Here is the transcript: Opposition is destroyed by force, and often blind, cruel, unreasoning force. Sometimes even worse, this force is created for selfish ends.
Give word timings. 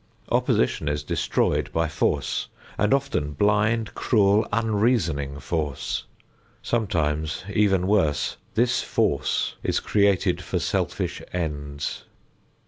Opposition 0.29 0.89
is 0.89 1.03
destroyed 1.03 1.71
by 1.71 1.87
force, 1.87 2.47
and 2.75 2.91
often 2.91 3.33
blind, 3.33 3.93
cruel, 3.93 4.47
unreasoning 4.51 5.39
force. 5.39 6.05
Sometimes 6.63 7.43
even 7.53 7.85
worse, 7.85 8.37
this 8.55 8.81
force 8.81 9.57
is 9.61 9.79
created 9.79 10.41
for 10.43 10.57
selfish 10.57 11.21
ends. 11.33 12.05